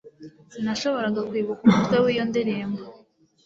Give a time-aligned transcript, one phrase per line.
[0.53, 2.81] sinashoboraga kwibuka umutwe w'iyo ndirimbo